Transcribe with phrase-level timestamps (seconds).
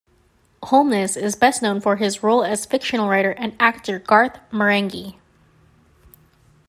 [0.63, 5.19] Holness is best known for his role as fictional writer and actor Garth Marenghi.